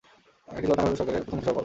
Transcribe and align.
এটি 0.49 0.59
ছিল 0.63 0.71
তামিলনাড়ু 0.77 0.97
সরকারের 0.99 1.23
প্রথম 1.25 1.35
মন্ত্রিসভা 1.37 1.53
পদ। 1.55 1.59